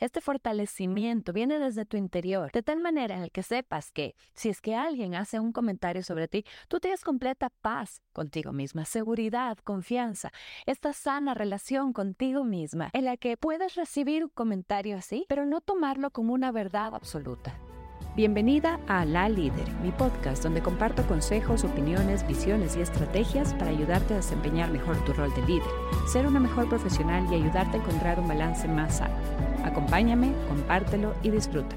[0.00, 4.48] Este fortalecimiento viene desde tu interior, de tal manera en el que sepas que si
[4.48, 9.58] es que alguien hace un comentario sobre ti, tú tienes completa paz contigo misma, seguridad,
[9.58, 10.32] confianza,
[10.64, 15.60] esta sana relación contigo misma en la que puedes recibir un comentario así, pero no
[15.60, 17.54] tomarlo como una verdad absoluta.
[18.16, 24.14] Bienvenida a La Líder, mi podcast donde comparto consejos, opiniones, visiones y estrategias para ayudarte
[24.14, 25.68] a desempeñar mejor tu rol de líder,
[26.08, 29.14] ser una mejor profesional y ayudarte a encontrar un balance más sano.
[29.64, 31.76] Acompáñame, compártelo y disfruta.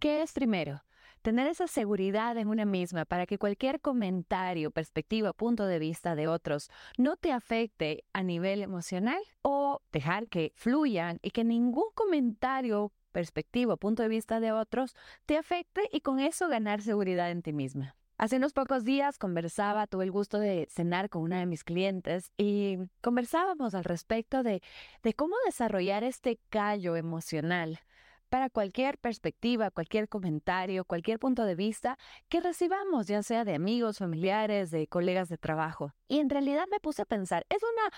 [0.00, 0.82] ¿Qué es primero?
[1.22, 6.28] Tener esa seguridad en una misma para que cualquier comentario, perspectiva, punto de vista de
[6.28, 12.92] otros no te afecte a nivel emocional o dejar que fluyan y que ningún comentario
[13.16, 14.94] perspectiva, punto de vista de otros,
[15.24, 17.96] te afecte y con eso ganar seguridad en ti misma.
[18.18, 22.30] Hace unos pocos días conversaba, tuve el gusto de cenar con una de mis clientes
[22.36, 24.60] y conversábamos al respecto de,
[25.02, 27.80] de cómo desarrollar este callo emocional
[28.28, 31.96] para cualquier perspectiva, cualquier comentario, cualquier punto de vista
[32.28, 35.94] que recibamos, ya sea de amigos, familiares, de colegas de trabajo.
[36.06, 37.96] Y en realidad me puse a pensar, es una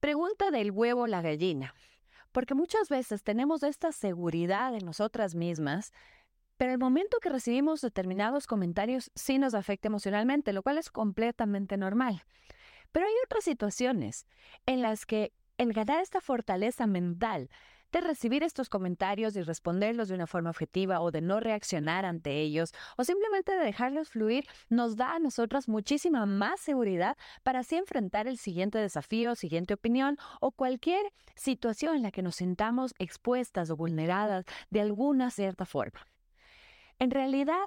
[0.00, 1.72] pregunta del huevo la gallina.
[2.36, 5.94] Porque muchas veces tenemos esta seguridad en nosotras mismas,
[6.58, 11.78] pero el momento que recibimos determinados comentarios sí nos afecta emocionalmente, lo cual es completamente
[11.78, 12.24] normal.
[12.92, 14.26] Pero hay otras situaciones
[14.66, 17.48] en las que el ganar esta fortaleza mental
[17.92, 22.40] de recibir estos comentarios y responderlos de una forma objetiva o de no reaccionar ante
[22.40, 27.76] ellos o simplemente de dejarlos fluir, nos da a nosotras muchísima más seguridad para así
[27.76, 33.70] enfrentar el siguiente desafío, siguiente opinión o cualquier situación en la que nos sintamos expuestas
[33.70, 36.06] o vulneradas de alguna cierta forma.
[36.98, 37.64] En realidad,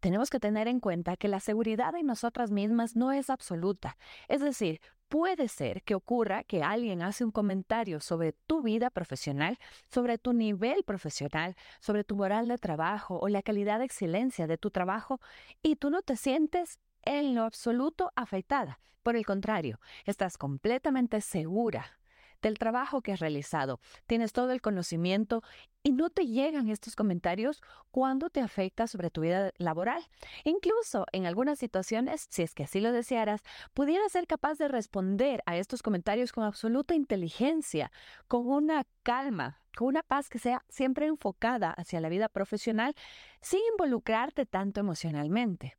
[0.00, 3.96] tenemos que tener en cuenta que la seguridad en nosotras mismas no es absoluta.
[4.28, 4.80] Es decir,
[5.12, 10.32] puede ser que ocurra que alguien hace un comentario sobre tu vida profesional, sobre tu
[10.32, 15.20] nivel profesional, sobre tu moral de trabajo o la calidad de excelencia de tu trabajo
[15.62, 18.80] y tú no te sientes en lo absoluto afectada.
[19.02, 21.98] Por el contrario, estás completamente segura
[22.42, 23.80] del trabajo que has realizado.
[24.06, 25.42] Tienes todo el conocimiento
[25.82, 30.02] y no te llegan estos comentarios cuando te afecta sobre tu vida laboral.
[30.44, 33.42] Incluso en algunas situaciones, si es que así lo desearas,
[33.74, 37.90] pudieras ser capaz de responder a estos comentarios con absoluta inteligencia,
[38.28, 42.94] con una calma, con una paz que sea siempre enfocada hacia la vida profesional,
[43.40, 45.76] sin involucrarte tanto emocionalmente.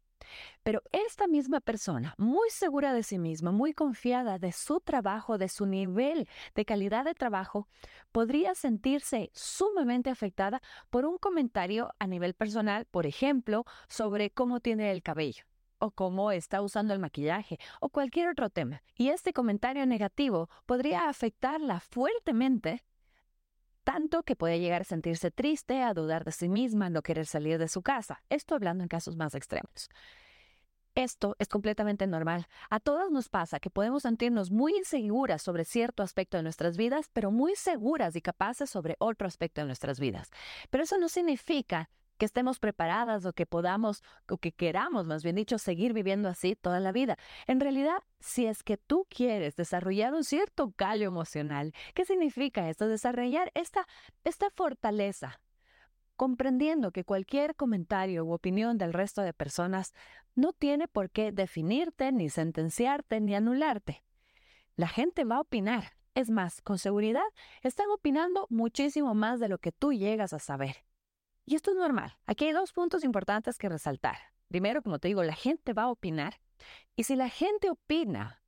[0.63, 5.49] Pero esta misma persona, muy segura de sí misma, muy confiada de su trabajo, de
[5.49, 7.67] su nivel de calidad de trabajo,
[8.11, 14.91] podría sentirse sumamente afectada por un comentario a nivel personal, por ejemplo, sobre cómo tiene
[14.91, 15.45] el cabello
[15.79, 18.81] o cómo está usando el maquillaje o cualquier otro tema.
[18.95, 22.83] Y este comentario negativo podría afectarla fuertemente
[23.83, 27.57] tanto que puede llegar a sentirse triste, a dudar de sí misma, no querer salir
[27.59, 28.23] de su casa.
[28.29, 29.89] Esto hablando en casos más extremos.
[30.95, 32.47] Esto es completamente normal.
[32.69, 37.09] A todas nos pasa que podemos sentirnos muy inseguras sobre cierto aspecto de nuestras vidas,
[37.13, 40.29] pero muy seguras y capaces sobre otro aspecto de nuestras vidas.
[40.69, 41.89] Pero eso no significa
[42.25, 46.79] estemos preparadas o que podamos, o que queramos, más bien dicho, seguir viviendo así toda
[46.79, 47.17] la vida.
[47.47, 52.87] En realidad, si es que tú quieres desarrollar un cierto callo emocional, ¿qué significa esto?
[52.87, 53.87] Desarrollar esta,
[54.23, 55.39] esta fortaleza
[56.15, 59.93] comprendiendo que cualquier comentario u opinión del resto de personas
[60.35, 64.03] no tiene por qué definirte, ni sentenciarte, ni anularte.
[64.75, 65.93] La gente va a opinar.
[66.15, 67.23] Es más, con seguridad,
[67.63, 70.85] están opinando muchísimo más de lo que tú llegas a saber.
[71.45, 72.17] Y esto es normal.
[72.25, 74.17] Aquí hay dos puntos importantes que resaltar.
[74.47, 76.39] Primero, como te digo, la gente va a opinar.
[76.95, 78.43] Y si la gente opina,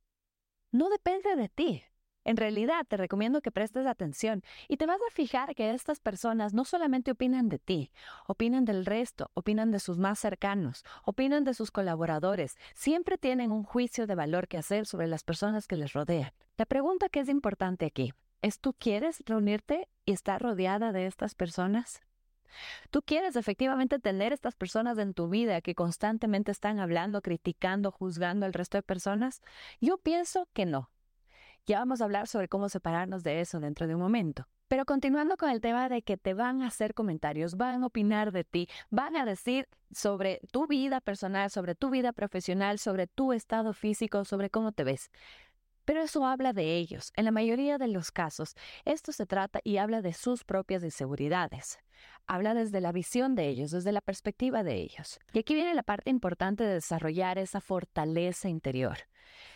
[0.72, 1.82] no depende de ti.
[2.26, 6.54] En realidad, te recomiendo que prestes atención y te vas a fijar que estas personas
[6.54, 7.92] no solamente opinan de ti,
[8.26, 13.62] opinan del resto, opinan de sus más cercanos, opinan de sus colaboradores, siempre tienen un
[13.62, 16.32] juicio de valor que hacer sobre las personas que les rodean.
[16.56, 18.12] La pregunta que es importante aquí
[18.42, 22.00] es, ¿tú quieres reunirte y estar rodeada de estas personas?
[22.90, 28.46] ¿Tú quieres efectivamente tener estas personas en tu vida que constantemente están hablando, criticando, juzgando
[28.46, 29.42] al resto de personas?
[29.80, 30.90] Yo pienso que no.
[31.66, 34.46] Ya vamos a hablar sobre cómo separarnos de eso dentro de un momento.
[34.68, 38.32] Pero continuando con el tema de que te van a hacer comentarios, van a opinar
[38.32, 43.32] de ti, van a decir sobre tu vida personal, sobre tu vida profesional, sobre tu
[43.32, 45.10] estado físico, sobre cómo te ves.
[45.86, 47.12] Pero eso habla de ellos.
[47.16, 51.78] En la mayoría de los casos, esto se trata y habla de sus propias inseguridades.
[52.26, 55.20] Habla desde la visión de ellos, desde la perspectiva de ellos.
[55.32, 58.98] Y aquí viene la parte importante de desarrollar esa fortaleza interior.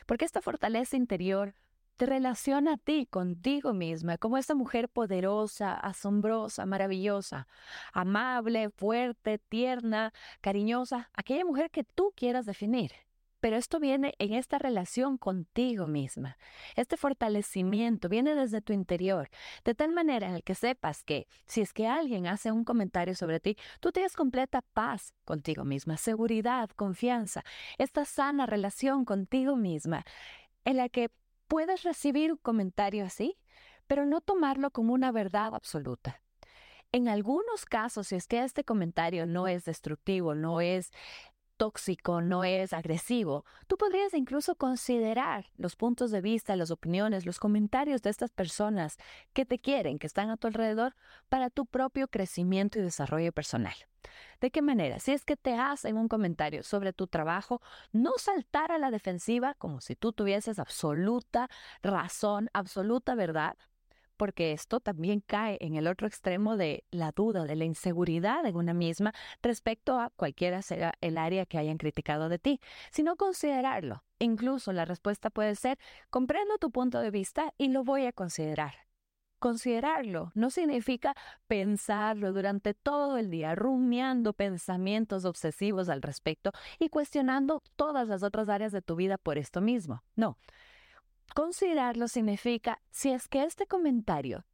[0.06, 1.54] Porque esta fortaleza interior
[1.96, 7.48] te relaciona a ti, contigo misma, como esta mujer poderosa, asombrosa, maravillosa,
[7.92, 12.92] amable, fuerte, tierna, cariñosa, aquella mujer que tú quieras definir.
[13.40, 16.36] Pero esto viene en esta relación contigo misma.
[16.76, 19.28] Este fortalecimiento viene desde tu interior,
[19.64, 23.14] de tal manera en el que sepas que si es que alguien hace un comentario
[23.14, 27.42] sobre ti, tú tienes completa paz contigo misma, seguridad, confianza,
[27.78, 30.04] esta sana relación contigo misma,
[30.64, 31.10] en la que
[31.48, 33.38] puedes recibir un comentario así,
[33.86, 36.22] pero no tomarlo como una verdad absoluta.
[36.92, 40.90] En algunos casos, si es que este comentario no es destructivo, no es
[41.60, 47.38] tóxico, no es agresivo, tú podrías incluso considerar los puntos de vista, las opiniones, los
[47.38, 48.96] comentarios de estas personas
[49.34, 50.96] que te quieren, que están a tu alrededor,
[51.28, 53.74] para tu propio crecimiento y desarrollo personal.
[54.40, 55.00] ¿De qué manera?
[55.00, 57.60] Si es que te hacen un comentario sobre tu trabajo,
[57.92, 61.50] no saltar a la defensiva como si tú tuvieses absoluta
[61.82, 63.58] razón, absoluta verdad,
[64.20, 68.54] porque esto también cae en el otro extremo de la duda, de la inseguridad en
[68.54, 74.04] una misma respecto a cualquiera sea el área que hayan criticado de ti, sino considerarlo.
[74.18, 75.78] Incluso la respuesta puede ser,
[76.10, 78.74] comprendo tu punto de vista y lo voy a considerar.
[79.38, 81.14] Considerarlo no significa
[81.46, 88.50] pensarlo durante todo el día, rumiando pensamientos obsesivos al respecto y cuestionando todas las otras
[88.50, 90.02] áreas de tu vida por esto mismo.
[90.14, 90.36] No.
[91.34, 94.44] Considerarlo significa si es que este comentario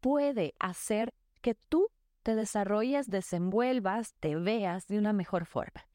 [0.00, 1.88] puede hacer que tú
[2.22, 5.86] te desarrolles, desenvuelvas, te veas de una mejor forma.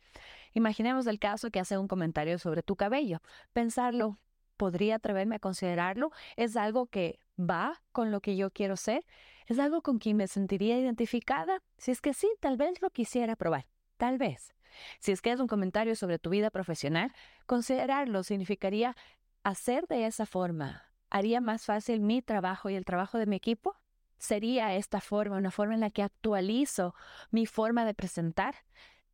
[0.53, 3.21] Imaginemos el caso que hace un comentario sobre tu cabello.
[3.53, 4.19] Pensarlo,
[4.57, 6.11] ¿podría atreverme a considerarlo?
[6.37, 9.05] ¿Es algo que va con lo que yo quiero ser?
[9.47, 11.61] ¿Es algo con quien me sentiría identificada?
[11.77, 13.67] Si es que sí, tal vez lo quisiera probar.
[13.97, 14.53] Tal vez.
[14.99, 17.11] Si es que es un comentario sobre tu vida profesional,
[17.45, 18.95] considerarlo significaría
[19.43, 20.83] hacer de esa forma.
[21.09, 23.75] ¿Haría más fácil mi trabajo y el trabajo de mi equipo?
[24.17, 26.93] ¿Sería esta forma una forma en la que actualizo
[27.31, 28.55] mi forma de presentar?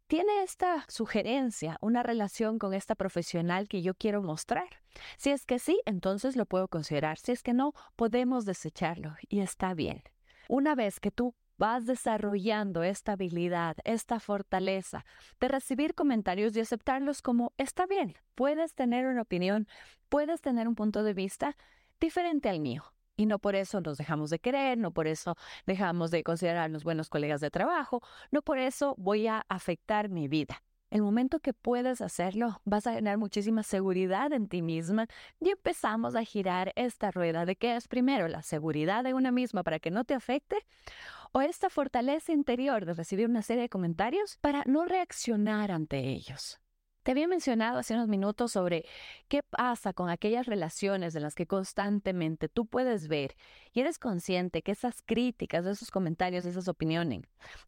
[0.07, 4.67] ¿Tiene esta sugerencia una relación con esta profesional que yo quiero mostrar?
[5.17, 7.17] Si es que sí, entonces lo puedo considerar.
[7.17, 10.03] Si es que no, podemos desecharlo y está bien.
[10.47, 15.05] Una vez que tú vas desarrollando esta habilidad, esta fortaleza
[15.39, 19.67] de recibir comentarios y aceptarlos como está bien, puedes tener una opinión,
[20.09, 21.57] puedes tener un punto de vista
[21.99, 22.83] diferente al mío.
[23.17, 27.09] Y no por eso nos dejamos de querer, no por eso dejamos de considerarnos buenos
[27.09, 30.61] colegas de trabajo, no por eso voy a afectar mi vida.
[30.91, 35.07] El momento que puedes hacerlo, vas a ganar muchísima seguridad en ti misma
[35.39, 39.63] y empezamos a girar esta rueda de que es primero la seguridad de una misma
[39.63, 40.57] para que no te afecte
[41.35, 46.61] o esta fortaleza interior de recibir una serie de comentarios para no reaccionar ante ellos.
[47.03, 48.85] Te había mencionado hace unos minutos sobre
[49.27, 53.35] qué pasa con aquellas relaciones en las que constantemente tú puedes ver
[53.73, 57.23] y eres consciente que esas críticas, esos comentarios, esas opiniones,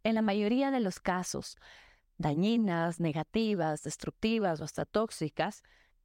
[0.06, 1.58] en la mayoría de los casos,
[2.18, 5.62] dañinas, negativas, destructivas o hasta tóxicas,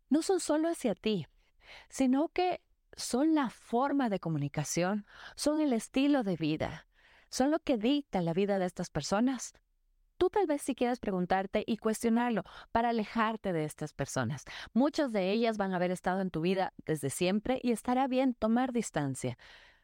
[0.08, 1.29] no son solo hacia ti,
[1.88, 2.61] sino que
[2.97, 5.06] son la forma de comunicación,
[5.37, 6.88] son el estilo de vida,
[7.32, 9.55] son lo que dicta la vida de estas personas
[10.23, 14.44] tú tal vez si quieras preguntarte y cuestionarlo para alejarte de estas personas.
[14.73, 18.34] Muchas de ellas van a haber estado en tu vida desde siempre y estará bien
[18.34, 19.37] tomar distancia.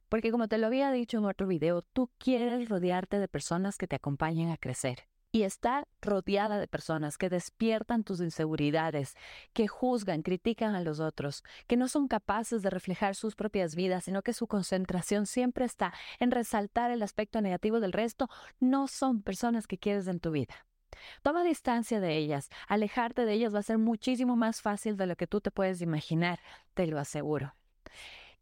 [0.09, 3.89] Porque como te lo había dicho en otro video, tú quieres rodearte de personas que
[3.89, 9.15] te acompañen a crecer y estar rodeada de personas que despiertan tus inseguridades,
[9.53, 14.05] que juzgan, critican a los otros, que no son capaces de reflejar sus propias vidas,
[14.05, 18.29] sino que su concentración siempre está en resaltar el aspecto negativo del resto,
[18.59, 20.67] no son personas que quieres en tu vida.
[21.23, 22.51] Toma distancia de ellas.
[22.67, 25.81] Alejarte de ellas va a ser muchísimo más fácil de lo que tú te puedes
[25.83, 26.41] imaginar,
[26.75, 27.55] te lo aseguro.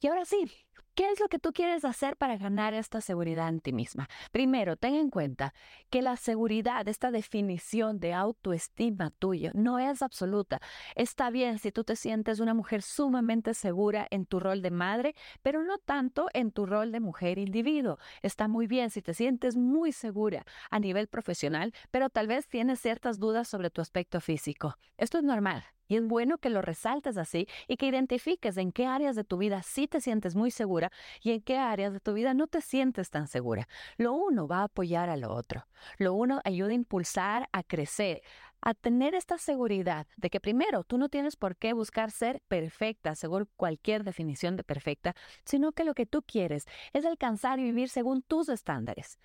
[0.00, 0.50] Y ahora sí,
[0.96, 4.08] ¿Qué es lo que tú quieres hacer para ganar esta seguridad en ti misma?
[4.32, 5.52] Primero, ten en cuenta
[5.90, 10.58] que la seguridad, esta definición de autoestima tuya, no es absoluta.
[10.94, 15.14] Está bien si tú te sientes una mujer sumamente segura en tu rol de madre,
[15.42, 17.98] pero no tanto en tu rol de mujer individuo.
[18.22, 22.80] Está muy bien si te sientes muy segura a nivel profesional, pero tal vez tienes
[22.80, 24.78] ciertas dudas sobre tu aspecto físico.
[24.96, 25.62] Esto es normal.
[25.88, 29.36] Y es bueno que lo resaltes así y que identifiques en qué áreas de tu
[29.36, 30.85] vida sí te sientes muy segura
[31.22, 33.68] y en qué áreas de tu vida no te sientes tan segura.
[33.96, 35.66] Lo uno va a apoyar a lo otro.
[35.98, 38.22] Lo uno ayuda a impulsar, a crecer,
[38.60, 43.14] a tener esta seguridad de que primero tú no tienes por qué buscar ser perfecta
[43.14, 45.14] según cualquier definición de perfecta,
[45.44, 49.18] sino que lo que tú quieres es alcanzar y vivir según tus estándares.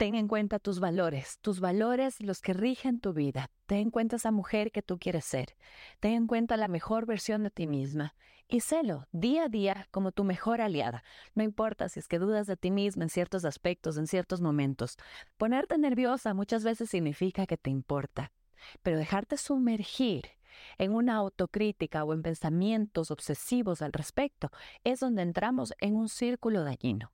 [0.00, 3.50] Ten en cuenta tus valores, tus valores los que rigen tu vida.
[3.66, 5.58] Ten en cuenta esa mujer que tú quieres ser.
[6.00, 8.14] Ten en cuenta la mejor versión de ti misma
[8.48, 11.04] y sélo día a día como tu mejor aliada.
[11.34, 14.96] No importa si es que dudas de ti misma en ciertos aspectos, en ciertos momentos.
[15.36, 18.32] Ponerte nerviosa muchas veces significa que te importa,
[18.82, 20.30] pero dejarte sumergir
[20.78, 24.50] en una autocrítica o en pensamientos obsesivos al respecto
[24.82, 27.12] es donde entramos en un círculo dañino.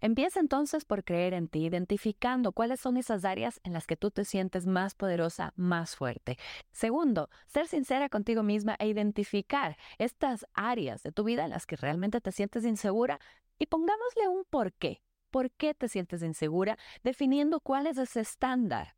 [0.00, 4.10] Empieza entonces por creer en ti, identificando cuáles son esas áreas en las que tú
[4.10, 6.38] te sientes más poderosa, más fuerte.
[6.72, 11.76] Segundo, ser sincera contigo misma e identificar estas áreas de tu vida en las que
[11.76, 13.20] realmente te sientes insegura
[13.58, 15.02] y pongámosle un por qué.
[15.30, 16.76] ¿Por qué te sientes insegura?
[17.04, 18.96] Definiendo cuál es ese estándar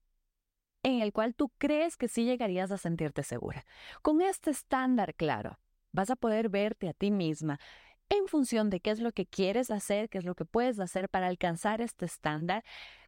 [0.83, 3.65] en el cual tú crees que sí llegarías a sentirte segura.
[4.03, 5.59] Con este estándar claro,
[5.93, 7.61] vas a poder verte a ti misma
[8.13, 11.09] en función de qué es lo que quieres hacer, qué es lo que puedes hacer
[11.09, 12.63] para alcanzar este estándar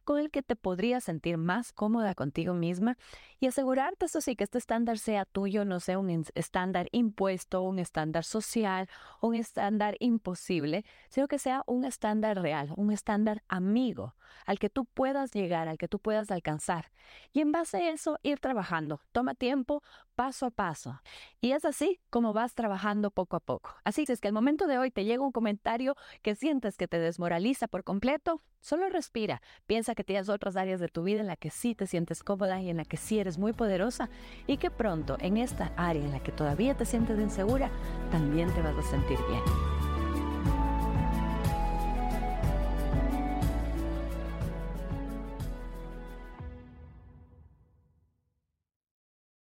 [0.05, 2.97] con el que te podrías sentir más cómoda contigo misma
[3.39, 7.79] y asegurarte, eso sí, que este estándar sea tuyo, no sea un estándar impuesto, un
[7.79, 8.87] estándar social,
[9.21, 14.85] un estándar imposible, sino que sea un estándar real, un estándar amigo al que tú
[14.85, 16.91] puedas llegar, al que tú puedas alcanzar.
[17.33, 19.01] Y en base a eso, ir trabajando.
[19.11, 19.83] Toma tiempo,
[20.15, 21.01] paso a paso.
[21.41, 23.75] Y es así como vas trabajando poco a poco.
[23.83, 26.99] Así es que al momento de hoy te llega un comentario que sientes que te
[26.99, 29.41] desmoraliza por completo, solo respira.
[29.67, 32.61] Piensa que tienes otras áreas de tu vida en la que sí te sientes cómoda
[32.61, 34.09] y en la que sí eres muy poderosa
[34.47, 37.71] y que pronto en esta área en la que todavía te sientes insegura,
[38.11, 39.74] también te vas a sentir bien.